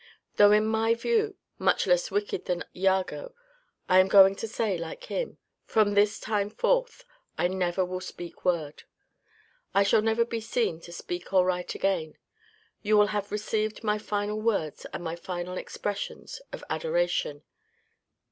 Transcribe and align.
Though 0.37 0.51
in 0.51 0.65
my 0.65 0.95
view, 0.95 1.35
much 1.59 1.85
less 1.85 2.09
wicked 2.09 2.45
than 2.45 2.63
Iago, 2.75 3.35
I 3.87 3.99
am 3.99 4.07
going 4.07 4.35
to 4.37 4.47
say, 4.47 4.75
like 4.75 5.03
him:' 5.03 5.37
From 5.65 5.93
this 5.93 6.19
time 6.19 6.49
forth, 6.49 7.05
I 7.37 7.47
never 7.47 7.85
will 7.85 7.99
speack 8.01 8.43
word.' 8.43 8.81
* 9.31 9.73
I 9.75 9.83
shall 9.83 10.01
never 10.01 10.25
be 10.25 10.41
seen 10.41 10.79
to 10.81 10.91
speak 10.91 11.31
or 11.31 11.45
write 11.45 11.75
again. 11.75 12.17
You 12.81 12.97
will 12.97 13.11
have 13.13 13.31
received 13.31 13.83
my 13.83 13.99
final 13.99 14.41
words 14.41 14.87
and 14.91 15.03
my 15.03 15.15
final 15.15 15.55
expressions 15.55 16.41
of 16.51 16.63
adoration. 16.67 17.43